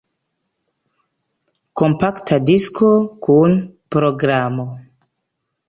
Kompakta 1.83 2.39
disko 2.51 2.89
kun 3.29 3.55
programo. 3.97 4.69